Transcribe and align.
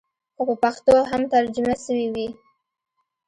خو 0.35 0.41
په 0.49 0.55
پښتو 0.63 0.93
هم 1.09 1.21
ترجمه 1.33 1.75
سوې 1.85 2.07
وې. 2.13 2.27